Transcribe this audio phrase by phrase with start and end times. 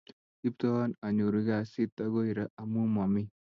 [0.39, 3.23] Kiptooa anyoru kasit agoi raa amu mami